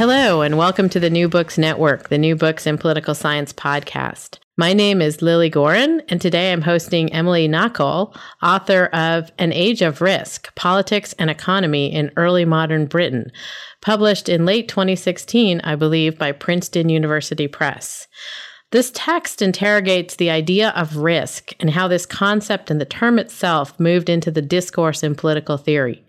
[0.00, 4.38] Hello, and welcome to the New Books Network, the New Books in Political Science podcast.
[4.56, 9.82] My name is Lilly Goren, and today I'm hosting Emily Nacol, author of An Age
[9.82, 13.30] of Risk Politics and Economy in Early Modern Britain,
[13.82, 18.08] published in late 2016, I believe, by Princeton University Press.
[18.70, 23.78] This text interrogates the idea of risk and how this concept and the term itself
[23.78, 26.02] moved into the discourse in political theory.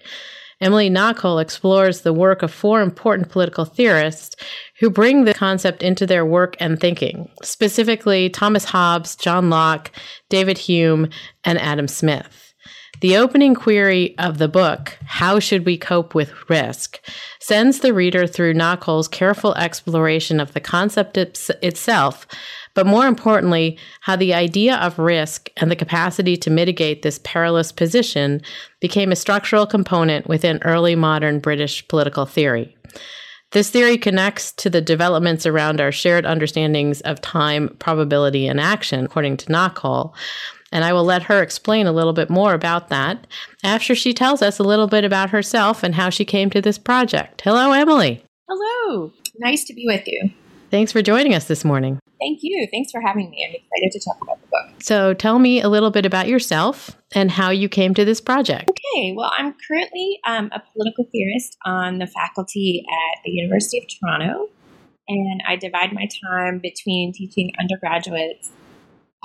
[0.62, 4.36] Emily Nacol explores the work of four important political theorists
[4.80, 9.92] who bring the concept into their work and thinking, specifically Thomas Hobbes, John Locke,
[10.30, 11.10] David Hume,
[11.44, 12.54] and Adam Smith.
[13.02, 17.00] The opening query of the book, How Should We Cope with Risk,
[17.40, 22.28] sends the reader through Nacol's careful exploration of the concept itself
[22.74, 27.72] but more importantly, how the idea of risk and the capacity to mitigate this perilous
[27.72, 28.42] position
[28.80, 32.76] became a structural component within early modern British political theory.
[33.52, 39.04] This theory connects to the developments around our shared understandings of time, probability, and action,
[39.04, 40.14] according to Nacol.
[40.72, 43.28] And I will let her explain a little bit more about that
[43.62, 46.78] after she tells us a little bit about herself and how she came to this
[46.78, 47.42] project.
[47.42, 48.24] Hello, Emily.
[48.48, 49.12] Hello.
[49.38, 50.30] Nice to be with you.
[50.72, 52.00] Thanks for joining us this morning.
[52.18, 52.66] Thank you.
[52.72, 53.46] Thanks for having me.
[53.46, 54.82] I'm excited to talk about the book.
[54.82, 58.70] So, tell me a little bit about yourself and how you came to this project.
[58.70, 59.14] Okay.
[59.14, 64.48] Well, I'm currently um, a political theorist on the faculty at the University of Toronto,
[65.10, 68.52] and I divide my time between teaching undergraduates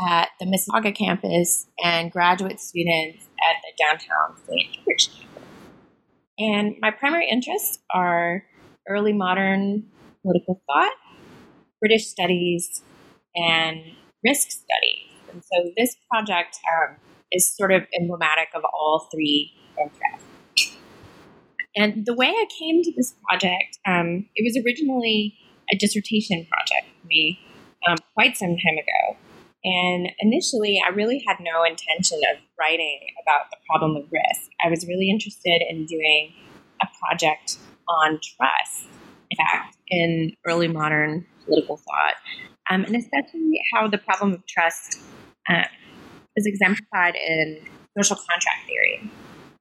[0.00, 4.84] at the Mississauga campus and graduate students at the downtown St.
[4.84, 5.42] George campus.
[6.40, 8.42] And my primary interests are
[8.88, 9.84] early modern
[10.22, 10.92] political thought
[11.80, 12.82] British studies,
[13.34, 13.82] and
[14.24, 15.06] risk studies.
[15.32, 16.96] And so this project um,
[17.32, 20.76] is sort of emblematic of all three interests.
[21.76, 25.36] And the way I came to this project, um, it was originally
[25.70, 27.38] a dissertation project for me
[27.86, 29.18] um, quite some time ago.
[29.64, 34.50] And initially, I really had no intention of writing about the problem of risk.
[34.64, 36.32] I was really interested in doing
[36.80, 37.58] a project
[37.88, 38.88] on trust,
[39.36, 42.14] fact, in early modern political thought,
[42.70, 45.00] um, and especially how the problem of trust
[45.48, 45.64] uh,
[46.36, 47.60] is exemplified in
[47.96, 49.10] social contract theory.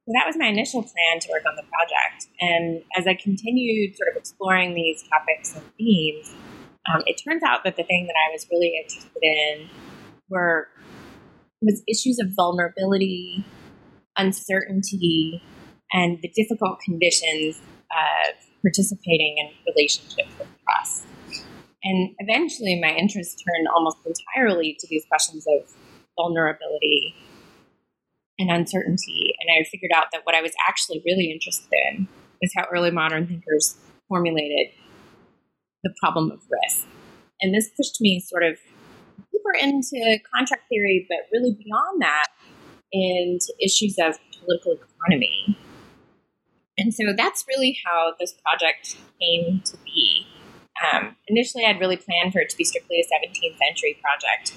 [0.07, 2.27] So that was my initial plan to work on the project.
[2.39, 6.31] And as I continued sort of exploring these topics and themes,
[6.93, 9.69] um, it turns out that the thing that I was really interested in
[10.29, 10.67] were
[11.61, 13.43] was issues of vulnerability,
[14.17, 15.41] uncertainty,
[15.91, 17.59] and the difficult conditions
[17.89, 21.05] of participating in relationships with trust.
[21.83, 25.69] And eventually, my interest turned almost entirely to these questions of
[26.17, 27.13] vulnerability
[28.39, 29.35] and uncertainty.
[29.39, 32.07] And I figured out that what I was actually really interested in
[32.41, 33.77] is how early modern thinkers
[34.09, 34.73] formulated
[35.83, 36.87] the problem of risk.
[37.41, 38.57] And this pushed me sort of
[39.31, 42.27] deeper into contract theory, but really beyond that,
[42.91, 45.57] into issues of political economy.
[46.77, 50.27] And so that's really how this project came to be.
[50.83, 54.53] Um, initially, I'd really planned for it to be strictly a 17th century project,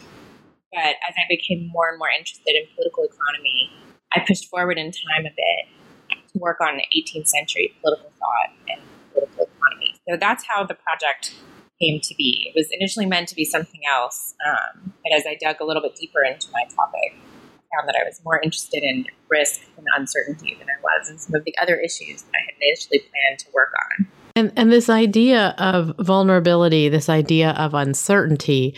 [0.72, 3.70] but as I became more and more interested in political economy,
[4.12, 8.80] I pushed forward in time a bit to work on 18th century political thought and
[9.12, 9.94] political economy.
[10.08, 11.34] So that's how the project
[11.80, 12.50] came to be.
[12.52, 15.82] It was initially meant to be something else, um, but as I dug a little
[15.82, 17.14] bit deeper into my topic,
[17.74, 21.34] found that I was more interested in risk and uncertainty than I was in some
[21.34, 24.06] of the other issues that I had initially planned to work on.
[24.36, 28.76] And, and this idea of vulnerability, this idea of uncertainty,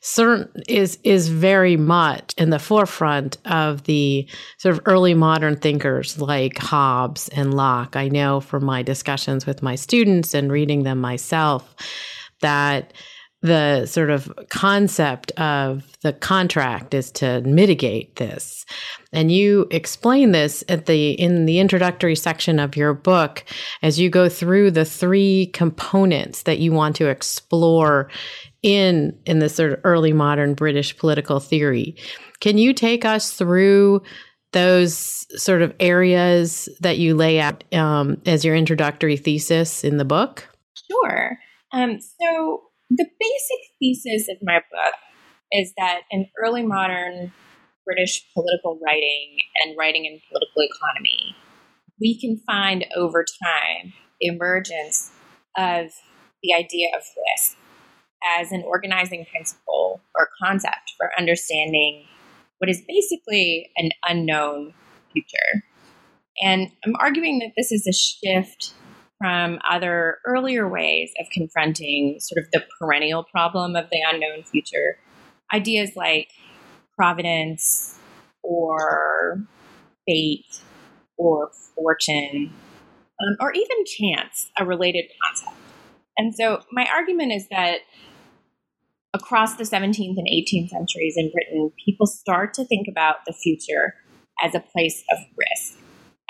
[0.00, 6.20] certain is is very much in the forefront of the sort of early modern thinkers
[6.20, 7.96] like Hobbes and Locke.
[7.96, 11.74] I know from my discussions with my students and reading them myself
[12.40, 12.92] that
[13.42, 18.66] the sort of concept of the contract is to mitigate this.
[19.12, 23.44] And you explain this at the in the introductory section of your book
[23.82, 28.10] as you go through the three components that you want to explore
[28.62, 31.96] in in this sort of early modern british political theory.
[32.40, 34.02] Can you take us through
[34.52, 40.04] those sort of areas that you lay out um, as your introductory thesis in the
[40.04, 40.46] book?
[40.90, 41.38] Sure.
[41.72, 44.94] Um, so the basic thesis of my book
[45.52, 47.32] is that in early modern
[47.84, 51.36] British political writing and writing in political economy,
[52.00, 55.12] we can find over time emergence
[55.56, 55.92] of
[56.42, 57.56] the idea of risk
[58.38, 62.04] as an organizing principle or concept for understanding
[62.58, 64.74] what is basically an unknown
[65.12, 65.62] future.
[66.42, 68.74] And I'm arguing that this is a shift
[69.20, 74.98] from other earlier ways of confronting sort of the perennial problem of the unknown future.
[75.52, 76.28] Ideas like
[76.96, 77.98] providence
[78.42, 79.44] or
[80.06, 80.62] fate
[81.18, 82.52] or fortune
[83.20, 85.56] um, or even chance, a related concept.
[86.16, 87.80] And so my argument is that
[89.12, 93.94] across the 17th and 18th centuries in Britain, people start to think about the future
[94.42, 95.79] as a place of risk.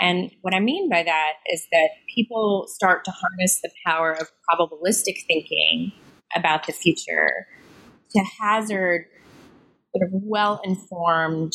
[0.01, 4.31] And what I mean by that is that people start to harness the power of
[4.49, 5.93] probabilistic thinking
[6.35, 7.47] about the future
[8.13, 9.07] to hazard
[9.95, 11.53] sort of well informed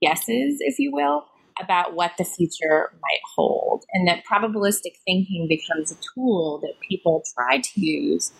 [0.00, 1.26] guesses, if you will,
[1.60, 3.84] about what the future might hold.
[3.92, 8.32] And that probabilistic thinking becomes a tool that people try to use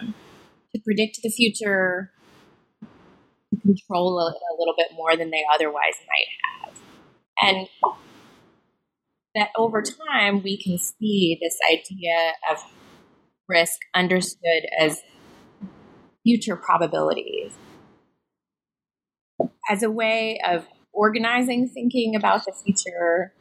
[0.00, 0.14] um,
[0.74, 2.12] to predict the future,
[3.50, 6.74] to control a, a little bit more than they otherwise might have.
[7.42, 7.68] And
[9.36, 10.12] that over mm-hmm.
[10.12, 12.58] time we can see this idea of
[13.48, 15.02] risk understood as
[16.24, 17.52] future probabilities
[19.70, 23.32] as a way of organizing thinking about the future,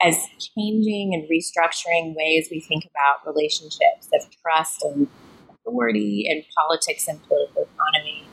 [0.00, 0.16] as
[0.56, 5.08] changing and restructuring ways we think about relationships of trust and
[5.50, 8.24] authority and politics and political economy.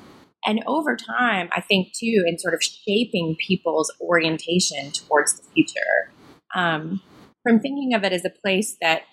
[0.45, 6.11] And over time, I think too, in sort of shaping people's orientation towards the future,
[6.55, 7.01] um,
[7.43, 9.03] from thinking of it as a place that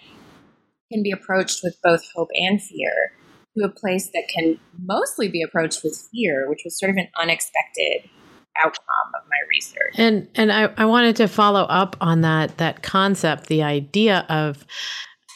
[0.93, 3.13] can be approached with both hope and fear
[3.57, 7.09] to a place that can mostly be approached with fear, which was sort of an
[7.21, 8.09] unexpected
[8.65, 9.95] outcome of my research.
[9.97, 14.67] And and I, I wanted to follow up on that that concept, the idea of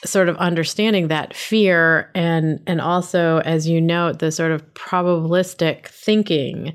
[0.04, 5.86] sort of understanding that fear and and also as you note the sort of probabilistic
[5.86, 6.74] thinking.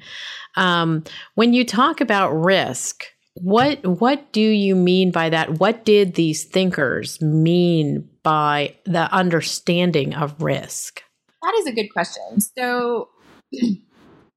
[0.56, 1.04] Um,
[1.36, 3.06] when you talk about risk
[3.42, 5.60] what what do you mean by that?
[5.60, 11.02] What did these thinkers mean by the understanding of risk?
[11.42, 12.42] That is a good question.
[12.58, 13.10] So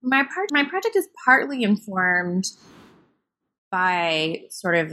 [0.03, 2.44] my part my project is partly informed
[3.71, 4.93] by sort of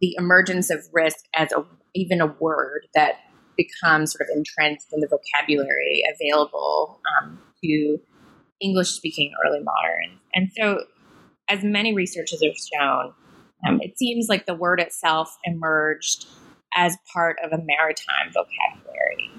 [0.00, 1.64] the emergence of risk as a
[1.94, 3.14] even a word that
[3.60, 7.98] becomes sort of entrenched in the vocabulary available um, to
[8.60, 10.20] English speaking early moderns.
[10.34, 10.84] And so,
[11.48, 13.12] as many researchers have shown,
[13.66, 16.26] um, it seems like the word itself emerged
[16.74, 19.30] as part of a maritime vocabulary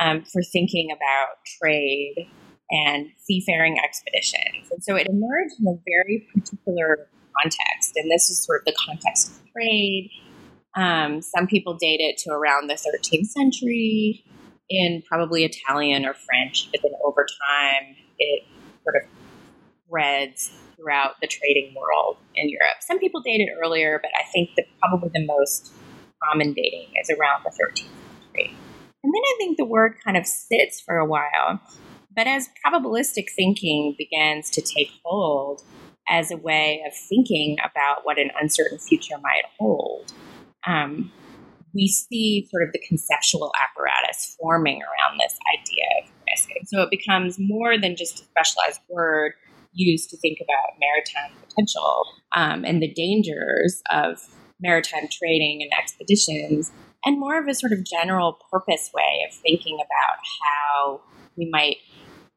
[0.00, 1.28] um, for thinking about
[1.60, 2.28] trade
[2.70, 4.68] and seafaring expeditions.
[4.70, 7.08] And so it emerged in a very particular
[7.40, 7.92] context.
[7.96, 10.10] And this is sort of the context of trade.
[10.76, 14.24] Um, some people date it to around the 13th century
[14.68, 18.44] in probably Italian or French, but then over time it
[18.82, 19.02] sort of
[19.86, 22.76] spreads throughout the trading world in Europe.
[22.80, 25.72] Some people date it earlier, but I think that probably the most
[26.22, 28.54] common dating is around the 13th century.
[29.02, 31.60] And then I think the word kind of sits for a while
[32.16, 35.62] but as probabilistic thinking begins to take hold
[36.08, 40.12] as a way of thinking about what an uncertain future might hold,
[40.66, 41.10] um,
[41.74, 46.48] we see sort of the conceptual apparatus forming around this idea of risk.
[46.58, 49.32] And so it becomes more than just a specialized word
[49.72, 52.04] used to think about maritime potential
[52.34, 54.18] um, and the dangers of
[54.60, 56.72] maritime trading and expeditions,
[57.04, 61.00] and more of a sort of general purpose way of thinking about how
[61.36, 61.76] we might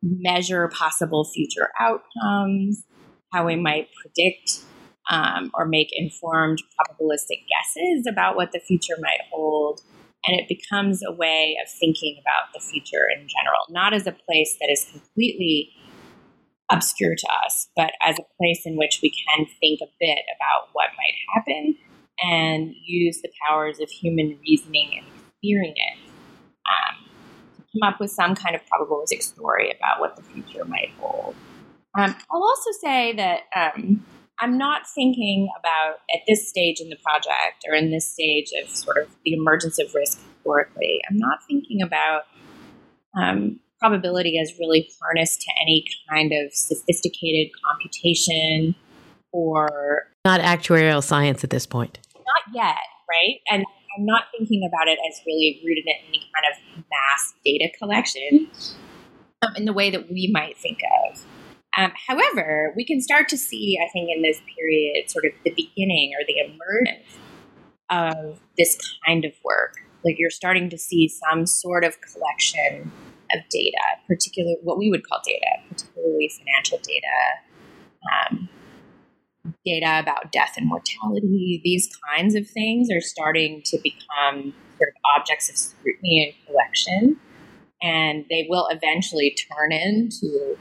[0.03, 2.83] measure possible future outcomes,
[3.31, 4.63] how we might predict
[5.09, 9.81] um, or make informed probabilistic guesses about what the future might hold.
[10.25, 14.11] And it becomes a way of thinking about the future in general, not as a
[14.11, 15.71] place that is completely
[16.71, 20.69] obscure to us, but as a place in which we can think a bit about
[20.73, 21.75] what might happen
[22.21, 26.11] and use the powers of human reasoning and experience
[26.69, 27.09] um,
[27.71, 31.35] come up with some kind of probabilistic story about what the future might hold.
[31.97, 34.05] Um, I'll also say that um,
[34.41, 38.69] I'm not thinking about at this stage in the project or in this stage of
[38.69, 42.23] sort of the emergence of risk historically, I'm not thinking about
[43.19, 48.75] um, probability as really harnessed to any kind of sophisticated computation
[49.31, 50.07] or.
[50.25, 51.99] Not actuarial science at this point.
[52.15, 52.77] Not yet,
[53.09, 53.39] right?
[53.51, 53.65] And
[53.97, 58.47] I'm not thinking about it as really rooted in any kind of mass data collection
[59.41, 60.79] um, in the way that we might think
[61.09, 61.25] of.
[61.79, 65.51] Um, however, we can start to see, I think, in this period, sort of the
[65.51, 67.07] beginning or the emergence
[67.89, 69.75] of this kind of work.
[70.03, 72.91] Like you're starting to see some sort of collection
[73.33, 78.49] of data, particularly what we would call data, particularly financial data, um,
[79.65, 84.95] data about death and mortality, these kinds of things are starting to become sort of
[85.17, 87.17] objects of scrutiny and collection,
[87.81, 90.57] and they will eventually turn into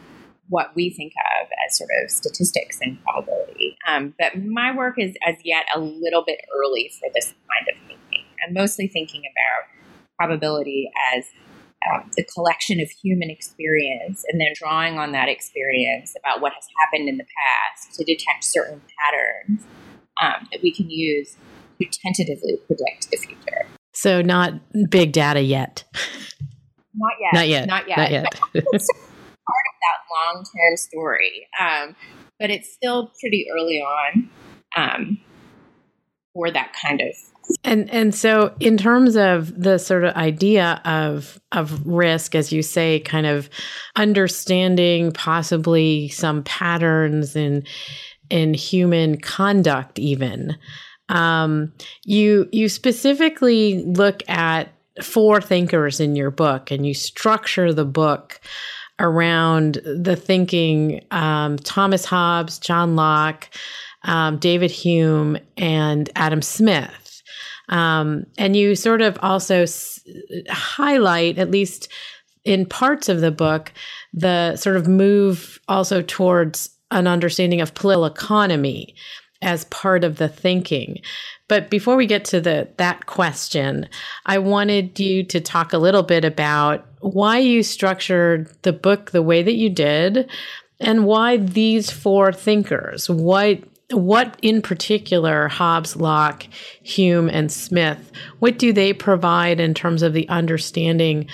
[0.49, 3.77] what we think of as sort of statistics and probability.
[3.87, 7.87] Um, but my work is as yet a little bit early for this kind of
[7.87, 8.25] thinking.
[8.47, 9.69] I'm mostly thinking about
[10.19, 11.25] probability as
[11.87, 16.65] um, the collection of human experience and then drawing on that experience about what has
[16.81, 19.63] happened in the past to detect certain patterns
[20.21, 21.37] um, that we can use
[21.81, 23.67] to tentatively predict the future.
[23.95, 24.55] So, not
[24.91, 25.85] big data yet.
[26.95, 27.35] Not yet.
[27.35, 27.67] Not yet.
[27.69, 27.99] Not yet.
[27.99, 28.11] Not
[28.55, 28.83] yet.
[30.11, 31.47] long term story.
[31.61, 31.97] Um,
[32.39, 34.31] but it's still pretty early on
[34.77, 35.19] um,
[36.33, 37.15] for that kind of
[37.65, 42.63] and and so in terms of the sort of idea of of risk as you
[42.63, 43.49] say kind of
[43.97, 47.65] understanding possibly some patterns in
[48.31, 50.57] in human conduct even
[51.09, 51.73] um,
[52.05, 54.69] you you specifically look at
[55.03, 58.41] four thinkers in your book and you structure the book
[59.01, 63.49] around the thinking um, Thomas Hobbes, John Locke,
[64.05, 67.23] um, David Hume, and Adam Smith.
[67.69, 70.01] Um, and you sort of also s-
[70.49, 71.89] highlight, at least
[72.45, 73.73] in parts of the book,
[74.13, 78.95] the sort of move also towards an understanding of political economy
[79.41, 81.01] as part of the thinking.
[81.47, 83.89] But before we get to the that question,
[84.27, 89.23] I wanted you to talk a little bit about why you structured the book the
[89.23, 90.29] way that you did
[90.81, 96.47] and why these four thinkers, what what in particular Hobbes, Locke,
[96.83, 101.27] Hume and Smith, what do they provide in terms of the understanding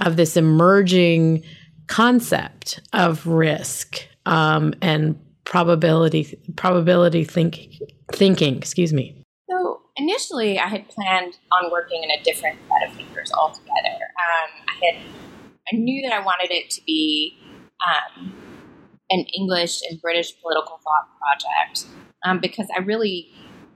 [0.00, 1.42] of this emerging
[1.88, 7.72] concept of risk um, and probability probability thinking
[8.12, 9.22] thinking excuse me.
[9.48, 13.96] So initially i had planned on working in a different set of thinkers altogether.
[14.26, 15.02] Um, i had
[15.72, 17.38] i knew that i wanted it to be
[17.86, 18.34] um,
[19.10, 21.86] an english and british political thought project
[22.24, 23.30] um, because i really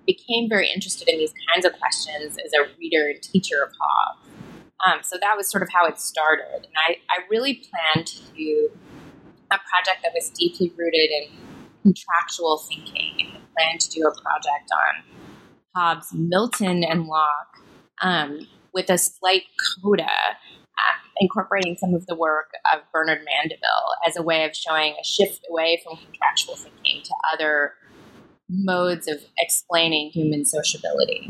[0.07, 4.29] became very interested in these kinds of questions as a reader and teacher of hobbes.
[4.85, 6.55] Um, so that was sort of how it started.
[6.55, 8.71] And i, I really planned to do
[9.53, 11.29] a project that was deeply rooted in
[11.82, 15.20] contractual thinking and planned to do a project on
[15.75, 17.56] Hobbes, Milton, and Locke
[18.02, 19.42] um, with a slight
[19.82, 24.94] coda, uh, incorporating some of the work of Bernard Mandeville as a way of showing
[25.00, 27.75] a shift away from contractual thinking to other
[28.49, 31.28] modes of explaining human sociability.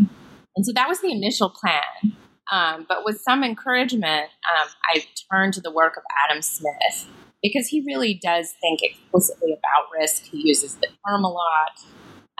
[0.56, 2.16] And so that was the initial plan.
[2.50, 7.06] Um, but with some encouragement, um, I turned to the work of Adam Smith
[7.42, 10.24] because he really does think explicitly about risk.
[10.24, 11.80] He uses the term a lot,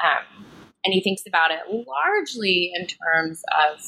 [0.02, 0.44] um,
[0.84, 3.80] and he thinks about it largely in terms of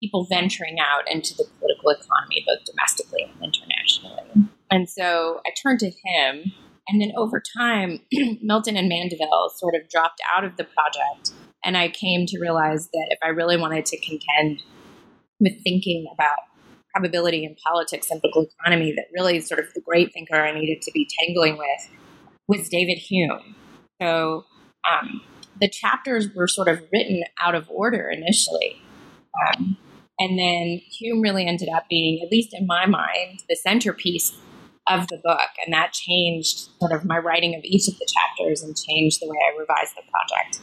[0.00, 4.48] people venturing out into the political economy, both domestically and internationally.
[4.70, 6.52] And so I turned to him,
[6.88, 8.00] and then over time,
[8.42, 11.32] Milton and Mandeville sort of dropped out of the project,
[11.64, 14.62] and I came to realize that if I really wanted to contend
[15.40, 16.38] with thinking about
[16.92, 20.82] probability in politics and political economy that really sort of the great thinker I needed
[20.82, 21.88] to be tangling with
[22.46, 23.54] was David Hume.
[24.00, 24.44] So
[24.90, 25.20] um,
[25.60, 28.80] the chapters were sort of written out of order initially.
[29.46, 29.76] Um,
[30.18, 34.32] and then Hume really ended up being, at least in my mind, the centerpiece
[34.88, 35.50] of the book.
[35.64, 39.28] And that changed sort of my writing of each of the chapters and changed the
[39.28, 40.60] way I revised the project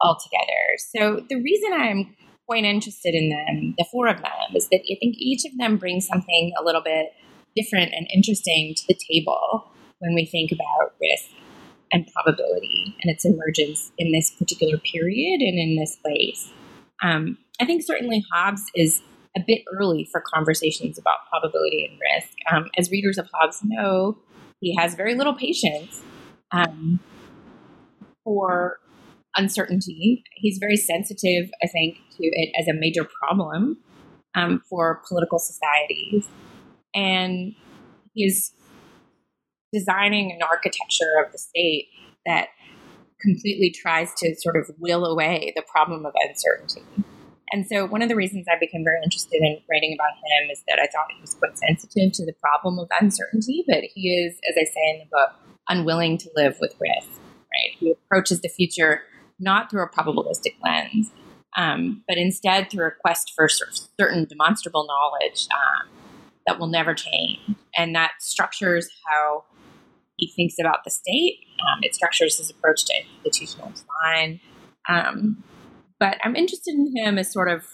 [0.00, 0.78] altogether.
[0.78, 2.16] So the reason I'm
[2.48, 5.76] quite interested in them, the four of them, is that I think each of them
[5.76, 7.12] brings something a little bit
[7.54, 11.30] different and interesting to the table when we think about risk
[11.92, 16.50] and probability and its emergence in this particular period and in this place.
[17.02, 19.02] Um, I think certainly Hobbes is
[19.36, 22.34] a bit early for conversations about probability and risk.
[22.50, 24.16] Um, as readers of Hobbes know,
[24.60, 26.00] he has very little patience
[26.52, 26.98] um,
[28.24, 28.78] for
[29.36, 30.24] uncertainty.
[30.34, 33.78] He's very sensitive, I think, to it as a major problem
[34.34, 36.26] um, for political societies.
[36.94, 37.54] And
[38.14, 38.52] he's
[39.72, 41.88] designing an architecture of the state
[42.26, 42.48] that
[43.20, 46.82] completely tries to sort of will away the problem of uncertainty.
[47.50, 50.62] And so, one of the reasons I became very interested in writing about him is
[50.68, 54.34] that I thought he was quite sensitive to the problem of uncertainty, but he is,
[54.48, 55.30] as I say in the book,
[55.68, 57.08] unwilling to live with risk.
[57.08, 57.76] Right?
[57.78, 59.02] He approaches the future
[59.38, 61.10] not through a probabilistic lens,
[61.56, 65.88] um, but instead through a quest for certain demonstrable knowledge um,
[66.46, 67.40] that will never change.
[67.76, 69.44] And that structures how
[70.16, 71.40] he thinks about the state.
[71.60, 74.40] Um, it structures his approach to institutional design.
[74.88, 75.42] Um,
[75.98, 77.64] but I'm interested in him as sort of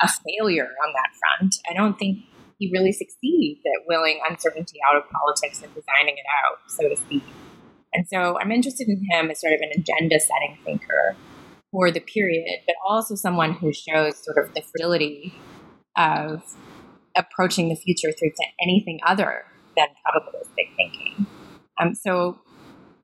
[0.00, 1.56] a failure on that front.
[1.68, 2.18] I don't think
[2.58, 6.96] he really succeeds at willing uncertainty out of politics and designing it out, so to
[6.96, 7.24] speak.
[7.94, 11.16] And so I'm interested in him as sort of an agenda setting thinker
[11.70, 15.34] for the period, but also someone who shows sort of the fragility
[15.96, 16.42] of
[17.16, 19.44] approaching the future through to anything other
[19.76, 21.26] than probabilistic thinking.
[21.80, 22.38] Um, so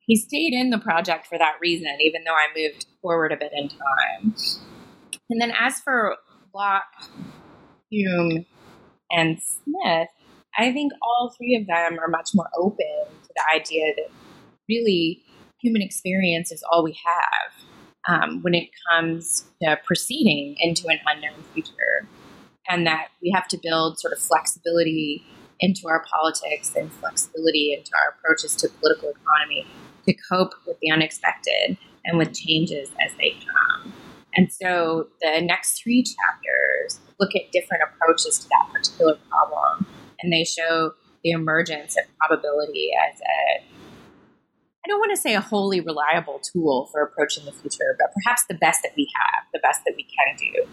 [0.01, 3.53] he stayed in the project for that reason, even though I moved forward a bit
[3.55, 4.35] in time.
[5.31, 6.17] And then as for
[6.55, 6.83] Locke,
[7.91, 8.47] Hume,
[9.11, 10.09] and Smith,
[10.59, 12.87] I think all three of them are much more open
[13.23, 14.11] to the idea that
[14.69, 15.23] really
[15.61, 21.43] human experience is all we have um, when it comes to proceeding into an unknown
[21.53, 22.07] future.
[22.71, 25.25] And that we have to build sort of flexibility
[25.59, 29.67] into our politics and flexibility into our approaches to political economy
[30.07, 33.93] to cope with the unexpected and with changes as they come.
[34.35, 39.87] And so the next three chapters look at different approaches to that particular problem,
[40.21, 40.93] and they show
[41.25, 43.65] the emergence of probability as a
[44.85, 48.45] I don't want to say a wholly reliable tool for approaching the future, but perhaps
[48.49, 50.67] the best that we have, the best that we can do you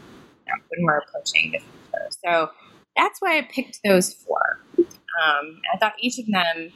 [0.48, 2.10] know, when we're approaching the future.
[2.24, 2.52] So
[2.96, 4.60] that's why I picked those four.
[4.78, 6.72] Um, I thought each of them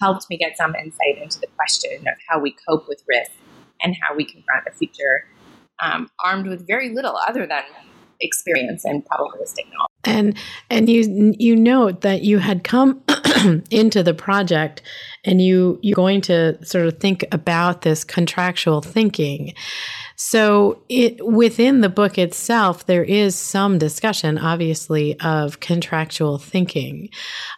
[0.00, 3.30] helped me get some insight into the question of how we cope with risk
[3.82, 5.26] and how we confront the future,
[5.80, 7.62] um, armed with very little other than
[8.20, 9.91] experience and probabilistic knowledge.
[10.04, 10.36] And
[10.70, 13.02] and you you note that you had come
[13.70, 14.82] into the project
[15.24, 19.54] and you you're going to sort of think about this contractual thinking.
[20.16, 27.08] So it within the book itself, there is some discussion, obviously, of contractual thinking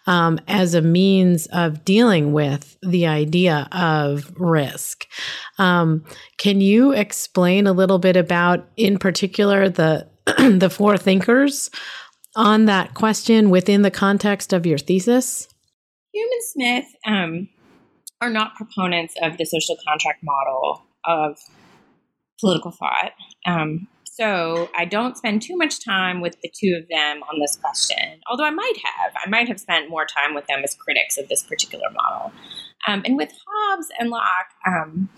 [0.07, 5.07] um, as a means of dealing with the idea of risk.
[5.59, 6.05] Um,
[6.39, 10.09] can you explain a little bit about, in particular, the
[10.59, 11.71] the four thinkers
[12.37, 15.49] on that question within the context of your thesis?
[16.13, 17.49] Hume and Smith um,
[18.21, 21.39] are not proponents of the social contract model of
[22.41, 23.13] political thought.
[23.47, 27.57] Um, so I don't spend too much time with the two of them on this
[27.57, 29.13] question, although I might have.
[29.17, 32.33] I might have spent more time with them as critics of this particular model.
[32.87, 35.09] Um, and with Hobbes and Locke, um,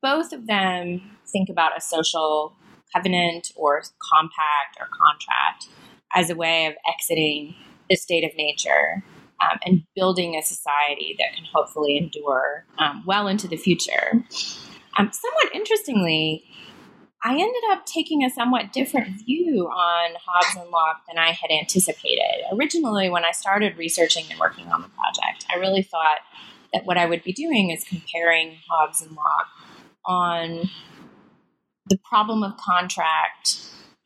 [0.00, 2.56] both of them think about a social
[2.94, 5.66] covenant or compact or contract
[6.14, 7.54] as a way of exiting
[7.88, 9.02] the state of nature
[9.40, 14.24] um, and building a society that can hopefully endure um, well into the future.
[14.98, 16.44] Um, somewhat interestingly,
[17.22, 21.50] I ended up taking a somewhat different view on Hobbes and Locke than I had
[21.50, 22.44] anticipated.
[22.52, 26.20] Originally, when I started researching and working on the project, I really thought
[26.72, 29.48] that what I would be doing is comparing Hobbes and Locke
[30.04, 30.70] on
[31.88, 33.58] the problem of contract,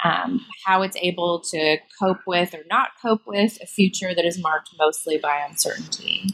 [0.05, 4.41] um, how it's able to cope with or not cope with a future that is
[4.41, 6.27] marked mostly by uncertainty,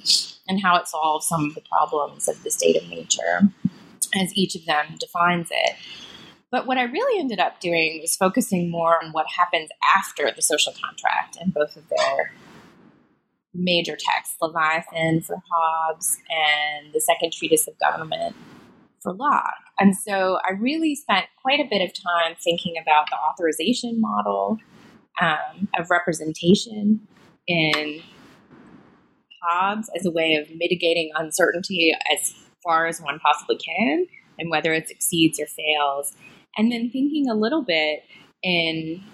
[0.49, 3.41] and how it solves some of the problems of the state of nature
[4.15, 5.77] as each of them defines it.
[6.51, 10.43] But what I really ended up doing was focusing more on what happens after the
[10.43, 12.33] social contract in both of their
[13.53, 18.37] major texts, Leviathan for Hobbes and the Second Treatise of Government
[19.07, 19.55] for Locke.
[19.79, 24.59] And so I really spent quite a bit of time thinking about the authorization model
[25.21, 27.07] um, of representation
[27.47, 28.03] in
[29.43, 34.07] Hobbes as a way of mitigating uncertainty as far as one possibly can,
[34.41, 36.17] and whether it succeeds or fails.
[36.57, 38.03] And then thinking a little bit
[38.43, 39.05] in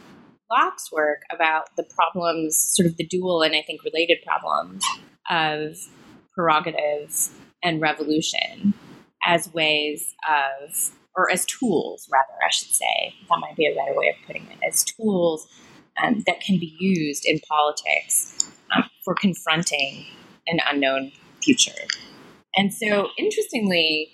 [0.51, 4.87] Locke's work about the problems, sort of the dual and I think related problems
[5.31, 5.77] of
[6.35, 8.73] prerogatives and revolution
[9.25, 13.15] as ways of, or as tools, rather, I should say.
[13.29, 15.47] That might be a better way of putting it, as tools
[16.03, 20.07] um, that can be used in politics um, for confronting
[20.47, 21.73] an unknown future.
[22.57, 24.13] And so, interestingly,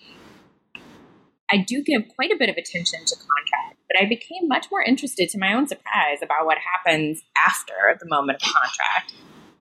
[1.51, 4.83] I do give quite a bit of attention to contract, but I became much more
[4.83, 9.15] interested, to my own surprise, about what happens after the moment of contract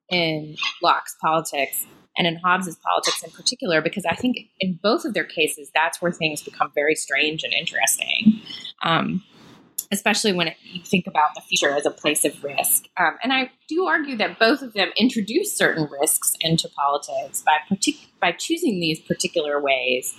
[0.10, 1.86] in Locke's politics
[2.17, 6.01] and in Hobbes's politics in particular, because I think in both of their cases, that's
[6.01, 8.41] where things become very strange and interesting.
[8.82, 9.23] Um,
[9.91, 12.88] especially when it, you think about the future as a place of risk.
[12.97, 17.58] Um, and I do argue that both of them introduce certain risks into politics by
[17.69, 20.13] partic- by choosing these particular ways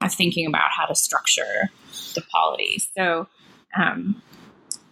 [0.00, 1.70] of thinking about how to structure
[2.14, 2.80] the polity.
[2.96, 3.28] So
[3.78, 4.22] um,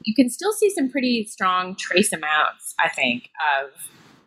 [0.03, 3.71] you can still see some pretty strong trace amounts, I think, of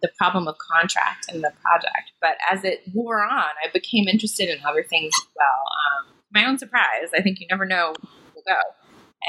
[0.01, 2.11] the problem of contract and the project.
[2.21, 3.29] But as it wore on,
[3.63, 6.07] I became interested in other things as well.
[6.07, 7.93] Um, my own surprise, I think you never know
[8.35, 8.59] will go.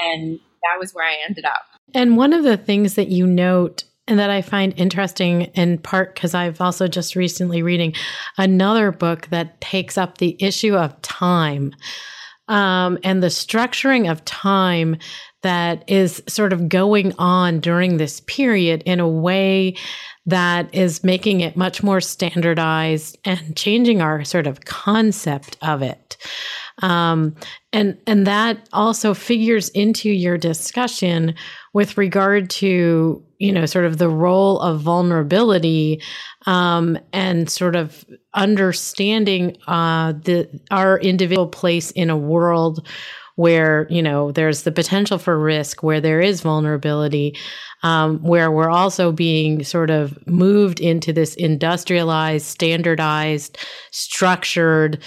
[0.01, 1.65] And that was where I ended up.
[1.93, 6.13] And one of the things that you note and that I find interesting in part
[6.13, 7.93] because I've also just recently reading
[8.37, 11.73] another book that takes up the issue of time
[12.47, 14.97] um, and the structuring of time
[15.41, 19.75] that is sort of going on during this period in a way
[20.25, 26.17] that is making it much more standardized and changing our sort of concept of it.
[26.81, 27.35] Um,
[27.71, 31.35] and and that also figures into your discussion
[31.73, 36.01] with regard to you know sort of the role of vulnerability
[36.45, 42.87] um, and sort of understanding uh, the our individual place in a world
[43.35, 47.35] where you know there's the potential for risk where there is vulnerability
[47.83, 53.57] um, where we're also being sort of moved into this industrialized standardized
[53.91, 55.03] structured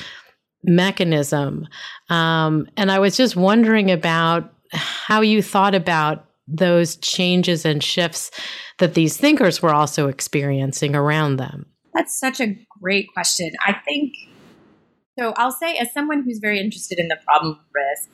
[0.62, 1.66] mechanism.
[2.10, 8.30] Um, and I was just wondering about how you thought about those changes and shifts
[8.78, 11.66] that these thinkers were also experiencing around them.
[11.94, 13.50] That's such a great question.
[13.64, 14.12] I think
[15.18, 15.33] so.
[15.37, 18.11] I'll say, as someone who's very interested in the problem of risk,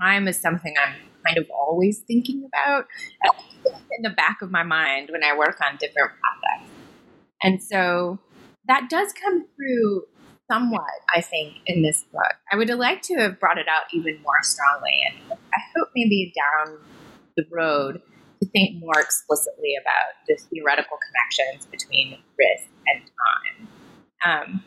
[0.00, 2.86] time is something I'm kind of always thinking about
[3.64, 6.70] in the back of my mind when I work on different projects.
[7.42, 8.18] And so
[8.68, 10.04] that does come through
[10.50, 10.82] somewhat,
[11.14, 12.34] I think, in this book.
[12.52, 15.88] I would have liked to have brought it out even more strongly, and I hope
[15.94, 16.78] maybe down
[17.36, 18.00] the road
[18.40, 23.68] to think more explicitly about the theoretical connections between risk and time.
[24.24, 24.64] Um,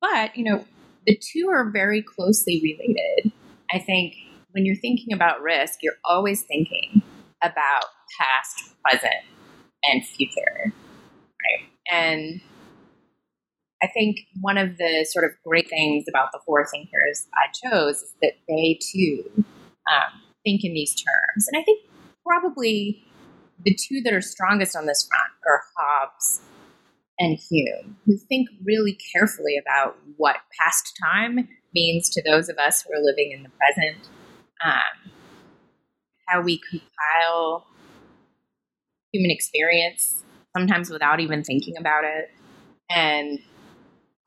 [0.00, 0.64] but, you know,
[1.06, 3.32] the two are very closely related.
[3.72, 4.14] I think
[4.52, 7.02] when you're thinking about risk, you're always thinking
[7.42, 7.84] about
[8.18, 9.24] past, present,
[9.84, 10.72] and future.
[10.72, 11.68] Right?
[11.90, 12.40] And
[13.82, 18.02] I think one of the sort of great things about the four thinkers I chose
[18.02, 21.48] is that they too um, think in these terms.
[21.50, 21.80] And I think
[22.26, 23.02] probably
[23.64, 26.42] the two that are strongest on this front are Hobbes
[27.20, 32.82] and Hume, who think really carefully about what past time means to those of us
[32.82, 34.08] who are living in the present,
[34.64, 35.12] um,
[36.26, 37.66] how we compile
[39.12, 40.24] human experience,
[40.56, 42.30] sometimes without even thinking about it,
[42.88, 43.38] and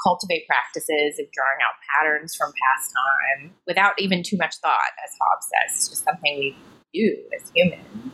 [0.02, 5.12] cultivate practices of drawing out patterns from past time without even too much thought, as
[5.22, 5.78] Hobbes says.
[5.78, 6.56] It's just something we
[6.94, 8.12] do as humans.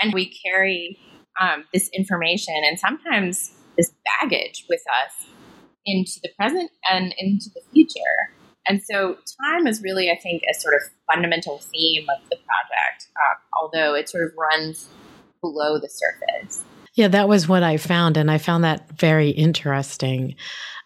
[0.00, 0.98] And we carry
[1.40, 5.30] um, this information and sometimes this baggage with us
[5.86, 8.34] into the present and into the future.
[8.66, 10.80] And so, time is really, I think, a sort of
[11.12, 14.88] fundamental theme of the project, um, although it sort of runs
[15.40, 16.62] below the surface.
[16.94, 20.36] Yeah, that was what I found, and I found that very interesting.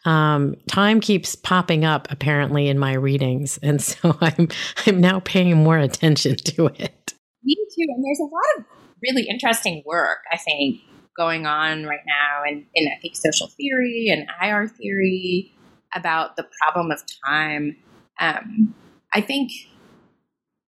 [0.05, 4.49] Um, time keeps popping up apparently in my readings, and so I'm
[4.87, 7.15] I'm now paying more attention to it.
[7.43, 8.65] Me too, and there's a lot of
[9.03, 10.81] really interesting work I think
[11.17, 15.53] going on right now in, in I think social theory and IR theory
[15.95, 17.77] about the problem of time.
[18.21, 18.75] Um,
[19.13, 19.53] I think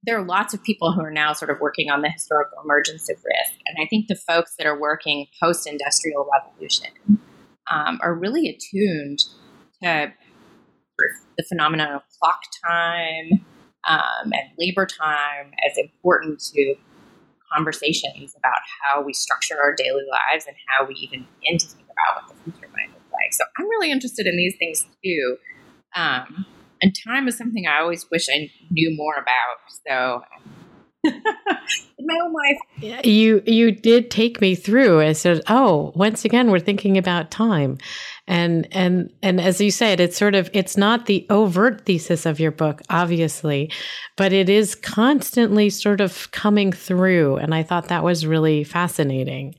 [0.03, 3.09] there are lots of people who are now sort of working on the historical emergence
[3.09, 3.59] of risk.
[3.67, 6.89] And I think the folks that are working post industrial revolution
[7.71, 9.19] um, are really attuned
[9.83, 10.13] to
[11.37, 13.45] the phenomenon of clock time
[13.87, 16.75] um, and labor time as important to
[17.53, 21.87] conversations about how we structure our daily lives and how we even begin to think
[21.87, 23.33] about what the future might look like.
[23.33, 25.37] So I'm really interested in these things too.
[25.95, 26.45] Um,
[26.81, 29.59] and time is something I always wish I knew more about.
[29.85, 30.23] So
[31.03, 33.03] in my own life.
[33.05, 35.01] You you did take me through.
[35.01, 37.77] I said, "Oh, once again, we're thinking about time,"
[38.27, 42.39] and and and as you said, it's sort of it's not the overt thesis of
[42.39, 43.71] your book, obviously,
[44.15, 49.55] but it is constantly sort of coming through, and I thought that was really fascinating.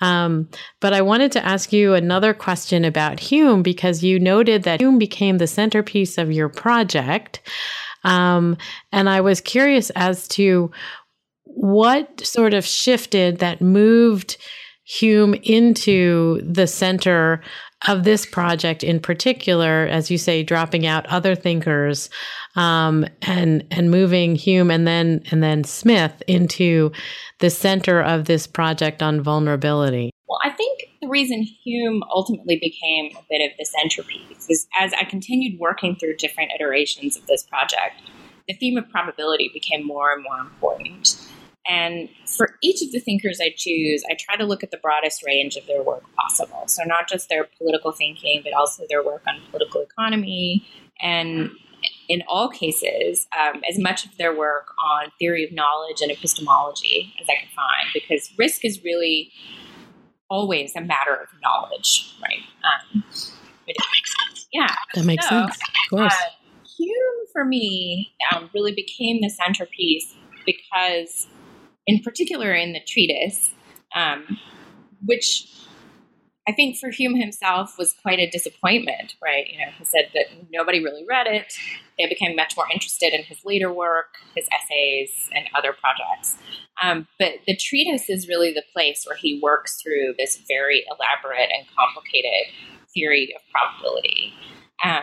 [0.00, 0.48] Um,
[0.80, 4.98] but I wanted to ask you another question about Hume because you noted that Hume
[4.98, 7.40] became the centerpiece of your project.
[8.02, 8.56] Um,
[8.92, 10.70] and I was curious as to
[11.44, 14.38] what sort of shifted that moved
[14.84, 17.42] Hume into the center
[17.88, 22.10] of this project in particular, as you say, dropping out other thinkers
[22.56, 26.92] um, and and moving Hume and then and then Smith into
[27.38, 30.10] the center of this project on vulnerability.
[30.28, 34.92] Well, I think the reason Hume ultimately became a bit of the centerpiece is as
[35.00, 38.02] I continued working through different iterations of this project,
[38.46, 41.29] the theme of probability became more and more important.
[41.68, 45.24] And for each of the thinkers I choose, I try to look at the broadest
[45.24, 46.64] range of their work possible.
[46.66, 50.66] So, not just their political thinking, but also their work on political economy
[51.00, 51.50] and
[52.08, 57.14] in all cases, um, as much of their work on theory of knowledge and epistemology
[57.20, 59.30] as I can find, because risk is really
[60.28, 62.40] always a matter of knowledge, right?
[62.64, 64.48] Um, that makes sense.
[64.52, 64.74] Yeah.
[64.94, 65.56] That makes so, sense.
[65.56, 66.12] Of course.
[66.12, 71.28] Uh, Hume, for me, um, really became the centerpiece because,
[71.90, 73.52] in particular, in the treatise,
[73.96, 74.38] um,
[75.04, 75.48] which
[76.46, 79.44] I think for Hume himself was quite a disappointment, right?
[79.50, 81.52] You know, he said that nobody really read it.
[81.98, 86.38] They became much more interested in his later work, his essays, and other projects.
[86.80, 91.50] Um, but the treatise is really the place where he works through this very elaborate
[91.50, 92.54] and complicated
[92.94, 94.32] theory of probability.
[94.84, 95.02] Um,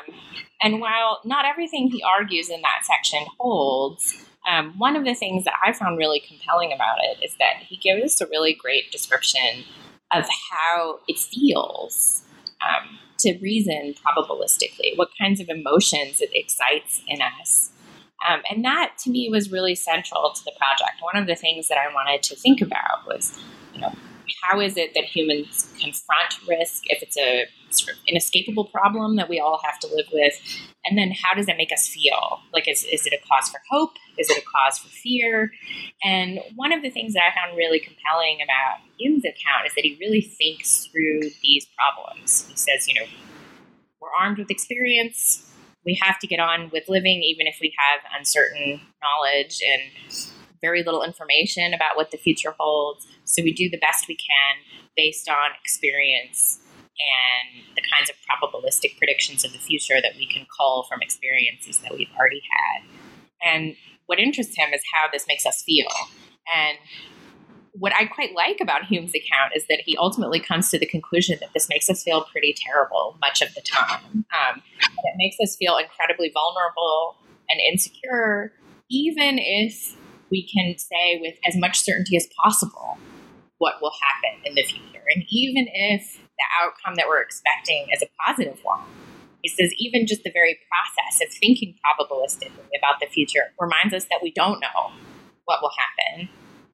[0.63, 5.43] and while not everything he argues in that section holds, um, one of the things
[5.43, 8.91] that I found really compelling about it is that he gives us a really great
[8.91, 9.65] description
[10.13, 12.23] of how it feels
[12.61, 17.71] um, to reason probabilistically, what kinds of emotions it excites in us.
[18.27, 21.01] Um, and that to me was really central to the project.
[21.01, 23.37] One of the things that I wanted to think about was,
[23.73, 23.93] you know,
[24.41, 29.29] how is it that humans confront risk if it's a sort of inescapable problem that
[29.29, 30.33] we all have to live with?
[30.85, 32.39] And then how does it make us feel?
[32.53, 33.93] Like, is, is it a cause for hope?
[34.17, 35.51] Is it a cause for fear?
[36.03, 39.83] And one of the things that I found really compelling about Hume's account is that
[39.83, 42.47] he really thinks through these problems.
[42.49, 43.05] He says, you know,
[44.01, 45.51] we're armed with experience.
[45.85, 50.83] We have to get on with living, even if we have uncertain knowledge and very
[50.83, 53.07] little information about what the future holds.
[53.25, 54.55] So we do the best we can
[54.95, 56.59] based on experience
[56.99, 61.77] and the kinds of probabilistic predictions of the future that we can call from experiences
[61.79, 62.87] that we've already had.
[63.43, 63.75] And
[64.07, 65.87] what interests him is how this makes us feel.
[66.53, 66.77] And
[67.73, 71.37] what I quite like about Hume's account is that he ultimately comes to the conclusion
[71.41, 74.25] that this makes us feel pretty terrible much of the time.
[74.33, 77.17] Um, it makes us feel incredibly vulnerable
[77.49, 78.53] and insecure,
[78.89, 79.95] even if
[80.29, 82.97] we can say with as much certainty as possible
[83.57, 85.03] what will happen in the future.
[85.13, 88.83] And even if the outcome that we're expecting is a positive one,
[89.41, 94.05] he says even just the very process of thinking probabilistically about the future reminds us
[94.05, 94.91] that we don't know
[95.45, 96.29] what will happen.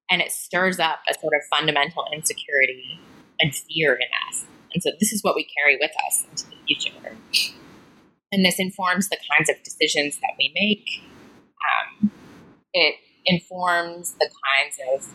[0.10, 3.00] And it stirs up a sort of fundamental insecurity
[3.39, 4.46] and fear in us.
[4.74, 7.16] And so this is what we carry with us into the future.
[8.32, 11.04] And this informs the kinds of decisions that we make.
[11.63, 12.12] Um,
[12.74, 15.13] it informs the kinds of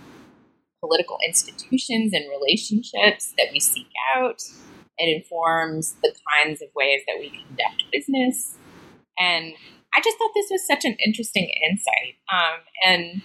[0.81, 4.43] political institutions and relationships that we seek out.
[4.99, 8.57] It informs the kinds of ways that we conduct business.
[9.19, 9.55] And
[9.95, 12.17] I just thought this was such an interesting insight.
[12.33, 13.23] Um, and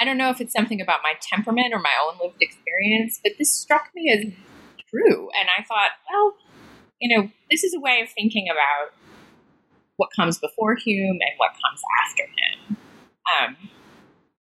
[0.00, 3.32] I don't know if it's something about my temperament or my own lived experience, but
[3.38, 4.32] this struck me as
[4.90, 5.28] true.
[5.38, 6.34] And I thought, well,
[7.00, 8.92] you know, this is a way of thinking about
[9.96, 12.76] what comes before Hume and what comes after him.
[13.26, 13.56] Um,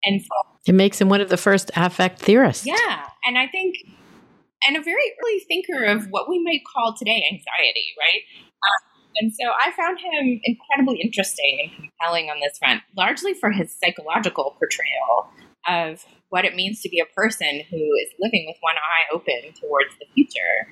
[0.04, 0.28] and so
[0.66, 2.66] it makes him one of the first affect theorists.
[2.66, 3.08] Yeah.
[3.24, 3.76] And I think,
[4.66, 8.22] and a very early thinker of what we might call today anxiety, right?
[8.54, 13.50] Um, and so I found him incredibly interesting and compelling on this front, largely for
[13.50, 15.30] his psychological portrayal
[15.68, 19.52] of what it means to be a person who is living with one eye open
[19.60, 20.68] towards the future.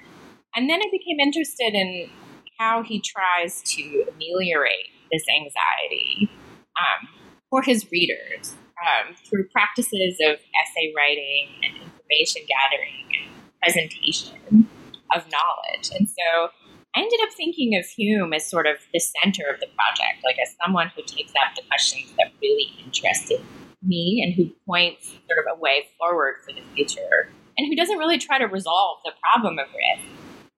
[0.54, 2.10] And then I became interested in
[2.58, 6.30] how he tries to ameliorate this anxiety
[6.78, 7.08] um,
[7.50, 13.28] for his readers um, through practices of essay writing and information gathering and
[13.62, 14.68] presentation
[15.14, 15.90] of knowledge.
[15.98, 16.50] And so
[16.96, 20.36] I ended up thinking of Hume as sort of the center of the project, like
[20.42, 23.40] as someone who takes up the questions that really interested
[23.82, 27.98] me and who points sort of a way forward for the future and who doesn't
[27.98, 30.08] really try to resolve the problem of risk,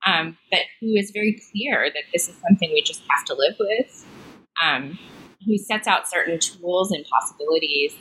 [0.07, 3.57] um, but who is very clear that this is something we just have to live
[3.59, 4.07] with.
[4.63, 4.99] Um,
[5.47, 7.95] who sets out certain tools and possibilities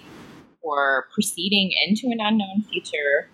[0.61, 3.29] for proceeding into an unknown future,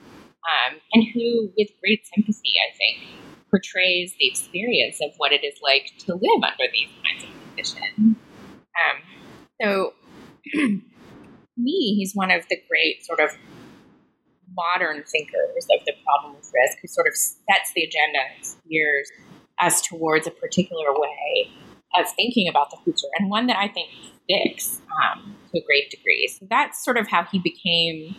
[0.46, 5.56] um, and who, with great sympathy, I think, portrays the experience of what it is
[5.62, 8.18] like to live under these kinds of conditions.
[8.76, 9.02] Um,
[9.62, 9.94] so,
[11.58, 13.32] me, he's one of the great sort of
[14.56, 19.10] modern thinkers of the problem of risk who sort of sets the agenda and steers
[19.60, 21.50] us towards a particular way
[22.00, 23.90] of thinking about the future, and one that I think
[24.26, 26.28] sticks um, to a great degree.
[26.28, 28.16] So that's sort of how he became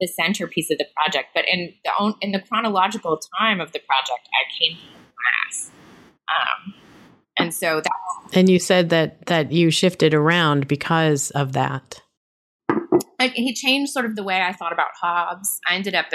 [0.00, 1.28] the centerpiece of the project.
[1.34, 4.82] But in the in the chronological time of the project, I came to
[5.14, 5.70] class,
[6.28, 6.74] um,
[7.38, 7.92] and so that.
[8.34, 12.02] And you said that that you shifted around because of that.
[13.18, 15.60] Like he changed sort of the way I thought about Hobbes.
[15.68, 16.06] I ended up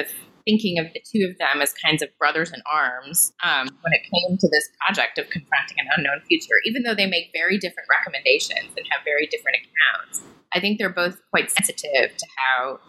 [0.48, 4.02] thinking of the two of them as kinds of brothers in arms um, when it
[4.04, 7.90] came to this project of confronting an unknown future, even though they make very different
[7.92, 10.22] recommendations and have very different accounts.
[10.54, 12.80] I think they're both quite sensitive to how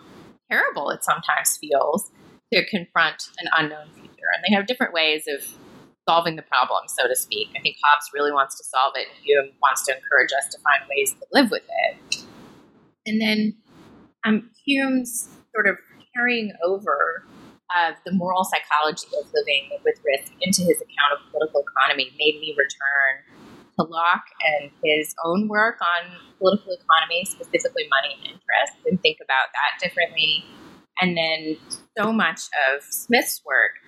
[0.49, 2.11] terrible it sometimes feels
[2.53, 4.31] to confront an unknown future.
[4.35, 5.43] And they have different ways of
[6.09, 7.49] solving the problem, so to speak.
[7.57, 10.59] I think Hobbes really wants to solve it, and Hume wants to encourage us to
[10.61, 12.25] find ways to live with it.
[13.05, 13.57] And then
[14.25, 15.77] um, Hume's sort of
[16.17, 17.27] carrying over
[17.77, 22.41] of the moral psychology of living with risk into his account of political economy made
[22.41, 23.21] me return
[23.79, 29.19] to Locke and his own work on political economy, specifically money and interest, and think
[29.23, 30.45] about that differently.
[31.01, 31.57] And then
[31.97, 33.79] so much of Smith's work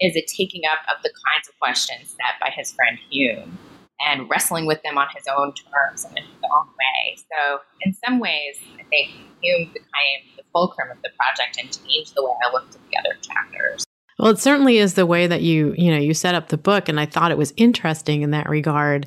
[0.00, 3.58] is a taking up of the kinds of questions set by his friend Hume
[4.00, 7.16] and wrestling with them on his own terms and in his own way.
[7.16, 9.10] So, in some ways, I think
[9.42, 12.98] Hume became the fulcrum of the project and changed the way I looked at the
[12.98, 13.85] other chapters.
[14.18, 16.88] Well, it certainly is the way that you, you know, you set up the book,
[16.88, 19.06] and I thought it was interesting in that regard.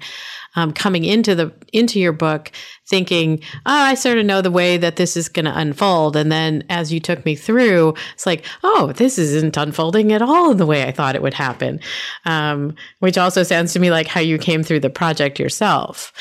[0.56, 2.52] Um, coming into the into your book,
[2.88, 6.32] thinking, oh, I sort of know the way that this is going to unfold, and
[6.32, 10.58] then as you took me through, it's like, oh, this isn't unfolding at all in
[10.58, 11.80] the way I thought it would happen,
[12.26, 16.12] um, which also sounds to me like how you came through the project yourself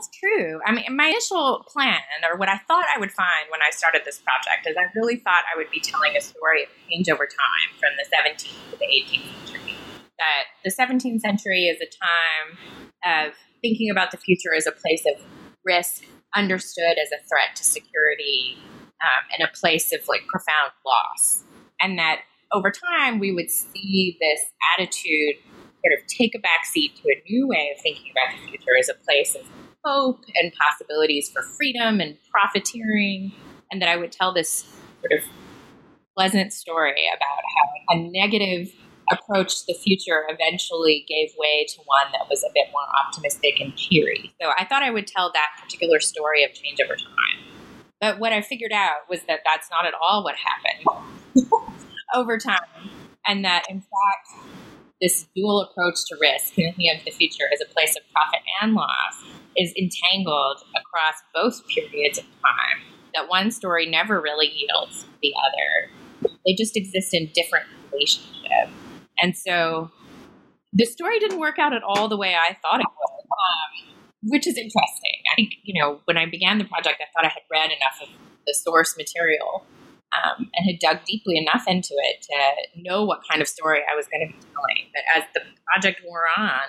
[0.00, 0.60] that's true.
[0.64, 4.02] I mean, my initial plan, or what I thought I would find when I started
[4.04, 7.26] this project, is I really thought I would be telling a story of change over
[7.26, 9.74] time from the 17th to the 18th century.
[10.18, 15.04] That the 17th century is a time of thinking about the future as a place
[15.04, 15.22] of
[15.64, 18.56] risk, understood as a threat to security,
[19.04, 21.44] um, and a place of like profound loss.
[21.82, 22.20] And that
[22.52, 24.40] over time, we would see this
[24.76, 25.36] attitude
[25.80, 28.88] sort of take a backseat to a new way of thinking about the future as
[28.88, 29.42] a place of
[29.84, 33.32] hope and possibilities for freedom and profiteering,
[33.70, 34.64] and that I would tell this
[35.00, 35.24] sort of
[36.16, 38.72] pleasant story about how a negative
[39.10, 43.60] approach to the future eventually gave way to one that was a bit more optimistic
[43.60, 44.32] and cheery.
[44.40, 47.74] So I thought I would tell that particular story of change over time.
[48.00, 51.48] But what I figured out was that that's not at all what happened
[52.14, 52.60] over time,
[53.26, 54.59] and that in fact,
[55.00, 58.74] this dual approach to risk, thinking of the future as a place of profit and
[58.74, 59.24] loss,
[59.56, 62.82] is entangled across both periods of time.
[63.14, 66.30] That one story never really yields the other.
[66.46, 68.72] They just exist in different relationships.
[69.18, 69.90] And so
[70.72, 73.94] the story didn't work out at all the way I thought it would, um,
[74.30, 75.22] which is interesting.
[75.32, 77.98] I think, you know, when I began the project, I thought I had read enough
[78.02, 78.08] of
[78.46, 79.64] the source material
[80.16, 83.96] um, and had dug deeply enough into it to know what kind of story I
[83.96, 84.90] was going to be telling.
[84.92, 86.62] But as the project wore on,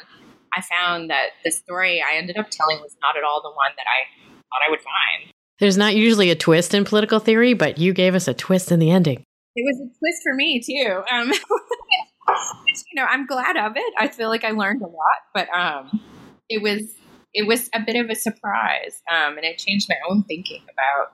[0.56, 3.72] I found that the story I ended up telling was not at all the one
[3.78, 5.34] that I thought I would find.
[5.60, 8.80] There's not usually a twist in political theory, but you gave us a twist in
[8.80, 9.24] the ending.
[9.56, 11.04] It was a twist for me too.
[11.12, 11.32] Um,
[12.92, 13.94] you know, I'm glad of it.
[13.98, 16.02] I feel like I learned a lot, but um,
[16.50, 16.94] it was
[17.34, 21.14] it was a bit of a surprise, um, and it changed my own thinking about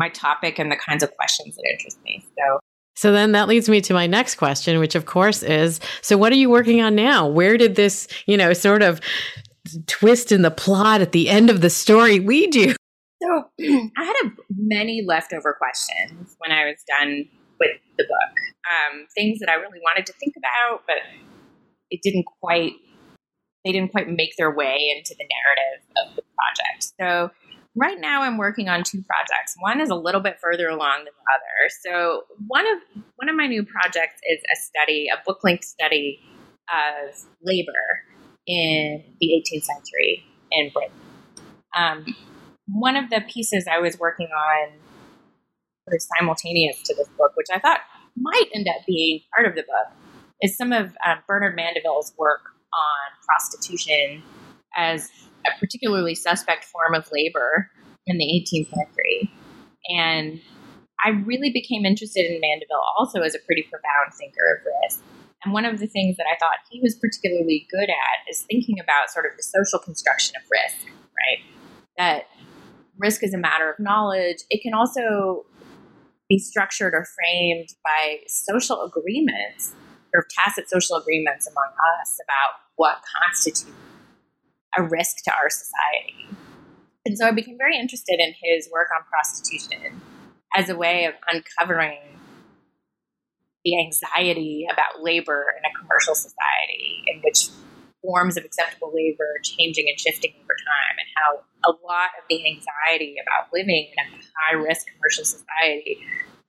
[0.00, 2.24] my topic and the kinds of questions that interest me.
[2.36, 2.58] So
[2.96, 6.32] so then that leads me to my next question, which of course is so what
[6.32, 7.26] are you working on now?
[7.26, 9.00] Where did this, you know, sort of
[9.86, 12.74] twist in the plot at the end of the story lead you?
[13.22, 13.44] So
[13.96, 17.28] I had a, many leftover questions when I was done
[17.60, 18.36] with the book.
[18.70, 20.96] Um, things that I really wanted to think about, but
[21.90, 22.72] it didn't quite
[23.64, 26.92] they didn't quite make their way into the narrative of the project.
[26.98, 27.30] So
[27.76, 29.54] right now I'm working on two projects.
[29.58, 31.70] One is a little bit further along than the other.
[31.82, 32.78] So one of
[33.16, 36.20] one of my new projects is a study, a book length study
[36.68, 38.04] of labor
[38.46, 40.96] in the 18th century in Britain.
[41.76, 42.06] Um,
[42.66, 44.72] one of the pieces I was working on
[45.84, 47.80] sort of simultaneous to this book, which I thought
[48.16, 49.96] might end up being part of the book,
[50.42, 52.40] is some of um, Bernard Mandeville's work
[52.72, 54.22] on prostitution
[54.76, 55.10] as
[55.46, 57.70] a particularly suspect form of labor
[58.06, 59.30] in the 18th century.
[59.88, 60.40] And
[61.04, 65.02] I really became interested in Mandeville also as a pretty profound thinker of risk.
[65.44, 68.78] And one of the things that I thought he was particularly good at is thinking
[68.78, 71.38] about sort of the social construction of risk, right?
[71.96, 72.26] That
[72.98, 74.38] risk is a matter of knowledge.
[74.50, 75.46] It can also
[76.28, 79.72] be structured or framed by social agreements,
[80.14, 81.70] or tacit social agreements among
[82.00, 83.66] us about what constitutes
[84.76, 86.28] a risk to our society.
[87.06, 90.00] And so I became very interested in his work on prostitution
[90.54, 91.98] as a way of uncovering
[93.64, 97.48] the anxiety about labor in a commercial society in which
[98.02, 102.24] forms of acceptable labor are changing and shifting over time, and how a lot of
[102.30, 105.98] the anxiety about living in a high risk commercial society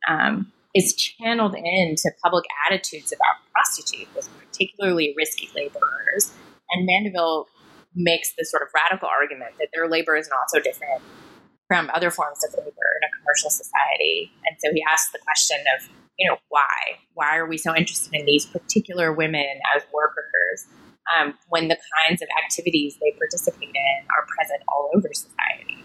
[0.08, 4.30] um, is channeled into public attitudes about prostitutes
[4.62, 6.32] particularly risky laborers.
[6.72, 7.48] And Mandeville
[7.96, 11.02] makes this sort of radical argument that their labor is not so different
[11.68, 14.32] from other forms of labor in a commercial society.
[14.46, 17.00] And so he asks the question of, you know, why?
[17.14, 20.68] Why are we so interested in these particular women as workers
[21.16, 25.84] um, when the kinds of activities they participate in are present all over society?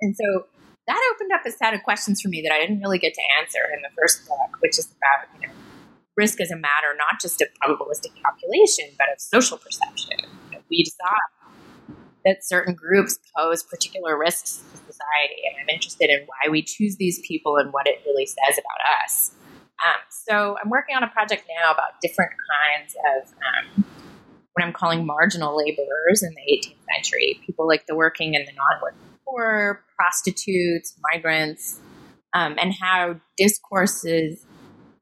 [0.00, 0.46] And so
[0.86, 3.22] that opened up a set of questions for me that I didn't really get to
[3.38, 5.54] answer in the first book, which is about, you know,
[6.16, 10.18] risk as a matter not just of probabilistic calculation, but of social perception.
[10.70, 11.12] We saw
[12.24, 16.96] that certain groups pose particular risks to society, and I'm interested in why we choose
[16.96, 19.32] these people and what it really says about us.
[19.84, 23.84] Um, so I'm working on a project now about different kinds of um,
[24.52, 28.52] what I'm calling marginal laborers in the 18th century, people like the working and the
[28.52, 28.98] non-working
[29.30, 31.78] poor, prostitutes, migrants,
[32.34, 34.44] um, and how discourses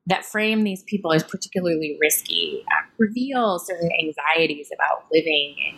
[0.09, 5.76] that frame these people as particularly risky uh, reveal certain anxieties about living in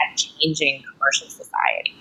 [0.00, 1.94] a changing commercial society.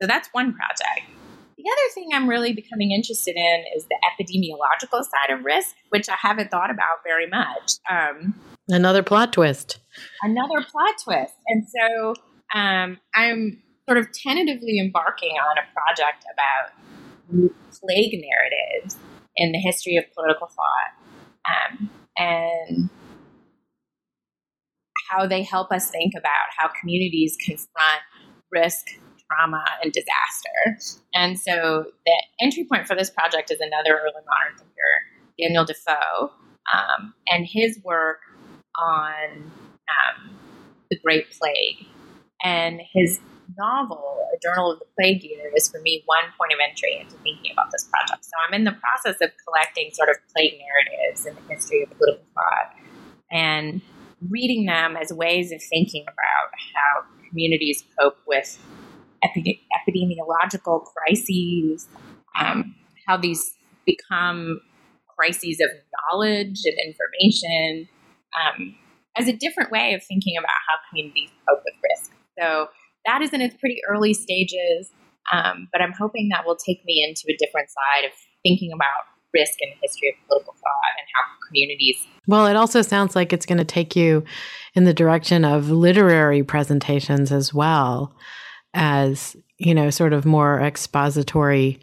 [0.00, 1.10] So that's one project.
[1.56, 6.08] The other thing I'm really becoming interested in is the epidemiological side of risk, which
[6.08, 7.74] I haven't thought about very much.
[7.90, 8.34] Um,
[8.68, 9.78] another plot twist.
[10.22, 11.34] Another plot twist.
[11.48, 12.14] And so
[12.54, 18.96] um, I'm sort of tentatively embarking on a project about plague narratives
[19.36, 21.03] in the history of political thought
[21.48, 22.90] um, and
[25.10, 28.00] how they help us think about how communities confront
[28.50, 28.86] risk,
[29.30, 31.02] trauma, and disaster.
[31.14, 36.32] And so the entry point for this project is another early modern thinker, Daniel Defoe,
[36.72, 38.20] um, and his work
[38.76, 39.52] on
[39.88, 40.36] um,
[40.90, 41.86] the Great Plague.
[42.42, 43.20] And his
[43.58, 47.16] novel, A Journal of the Plague Year, is for me one point of entry into
[47.22, 48.24] thinking about this project.
[48.24, 51.90] So I'm in the process of collecting sort of plague narratives in the history of
[51.96, 52.74] political thought
[53.30, 53.80] and
[54.28, 58.58] reading them as ways of thinking about how communities cope with
[59.24, 61.88] epidemiological crises,
[62.38, 62.74] um,
[63.06, 63.54] how these
[63.86, 64.60] become
[65.16, 65.70] crises of
[66.10, 67.88] knowledge and information,
[68.34, 68.74] um,
[69.16, 72.12] as a different way of thinking about how communities cope with risk.
[72.38, 72.68] So
[73.06, 74.90] that is in its pretty early stages,
[75.32, 79.08] um, but I'm hoping that will take me into a different side of thinking about
[79.32, 81.96] risk and the history of political thought and how communities.
[82.26, 84.24] Well, it also sounds like it's going to take you
[84.74, 88.14] in the direction of literary presentations as well
[88.72, 91.80] as, you know, sort of more expository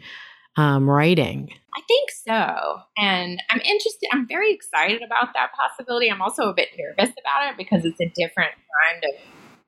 [0.56, 1.50] um, writing.
[1.74, 2.80] I think so.
[2.98, 6.10] And I'm interested, I'm very excited about that possibility.
[6.10, 8.52] I'm also a bit nervous about it because it's a different
[8.84, 9.10] kind of,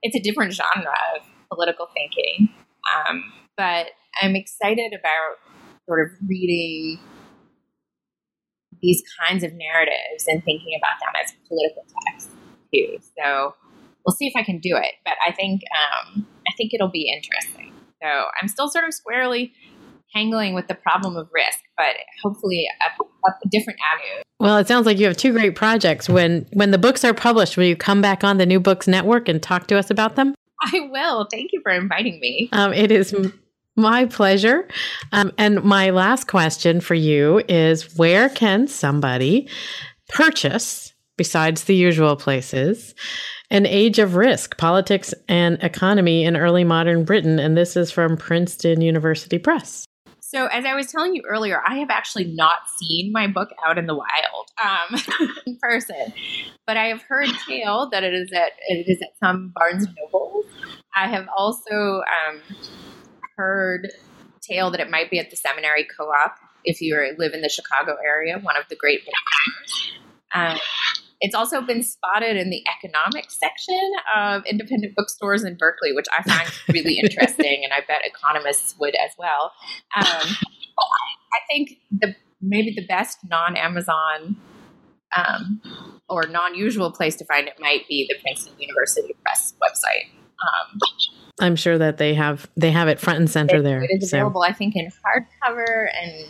[0.02, 1.22] it's a different genre of
[1.52, 2.48] political thinking.
[2.94, 3.86] Um, but
[4.20, 5.36] I'm excited about
[5.86, 6.98] sort of reading
[8.82, 12.30] these kinds of narratives and thinking about them as political texts
[12.72, 12.98] too.
[13.16, 13.54] So
[14.04, 14.94] we'll see if I can do it.
[15.04, 17.72] But I think um, I think it'll be interesting.
[18.02, 18.08] So
[18.40, 19.52] I'm still sort of squarely
[20.14, 22.68] tangling with the problem of risk, but hopefully
[23.26, 24.22] a different avenue.
[24.38, 26.08] Well, it sounds like you have two great projects.
[26.08, 29.28] When when the books are published, will you come back on the New Books Network
[29.28, 30.34] and talk to us about them?
[30.72, 31.26] I will.
[31.30, 32.48] Thank you for inviting me.
[32.52, 33.14] Um, it is
[33.76, 34.68] my pleasure.
[35.12, 39.48] Um, and my last question for you is where can somebody
[40.08, 42.94] purchase, besides the usual places,
[43.50, 47.38] an age of risk, politics and economy in early modern Britain?
[47.38, 49.86] And this is from Princeton University Press.
[50.34, 53.78] So, as I was telling you earlier, I have actually not seen my book out
[53.78, 56.12] in the wild um, in person,
[56.66, 59.96] but I have heard tale that it is at it is at some Barnes and
[59.96, 60.46] Nobles.
[60.94, 62.40] I have also um,
[63.36, 63.88] heard
[64.42, 67.96] tale that it might be at the Seminary Co-op if you live in the Chicago
[68.04, 69.92] area, one of the great bookstores.
[70.34, 70.58] Um,
[71.20, 76.22] it's also been spotted in the economics section of independent bookstores in Berkeley, which I
[76.22, 79.52] find really interesting, and I bet economists would as well.
[79.96, 84.36] Um, I think the maybe the best non-Amazon
[85.16, 85.62] um,
[86.08, 90.10] or non-usual place to find it might be the Princeton University Press website.
[90.42, 90.80] Um,
[91.40, 93.82] I'm sure that they have they have it front and center it, there.
[93.82, 94.46] It is available, so.
[94.46, 96.26] I think, in hardcover and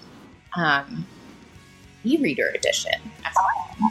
[0.57, 1.07] um,
[2.05, 2.93] e-reader edition.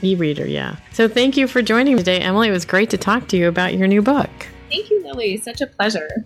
[0.01, 0.77] E-reader, yeah.
[0.93, 2.47] So thank you for joining me today, Emily.
[2.47, 4.29] It was great to talk to you about your new book.
[4.69, 5.37] Thank you, Lilly.
[5.37, 6.25] Such a pleasure.